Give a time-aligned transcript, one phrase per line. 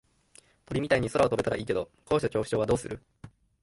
[0.65, 3.03] 鳥みたいに空を飛べたらいいけど高所恐怖症はどうする？